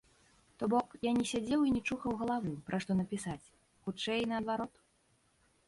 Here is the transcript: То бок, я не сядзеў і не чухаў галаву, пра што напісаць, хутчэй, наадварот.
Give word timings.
То 0.61 0.69
бок, 0.73 0.87
я 1.07 1.11
не 1.17 1.25
сядзеў 1.31 1.61
і 1.65 1.73
не 1.75 1.81
чухаў 1.89 2.17
галаву, 2.23 2.53
пра 2.71 2.81
што 2.87 2.91
напісаць, 3.03 3.51
хутчэй, 3.85 4.27
наадварот. 4.35 4.73